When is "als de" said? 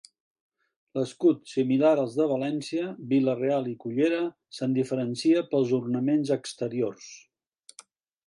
2.03-2.25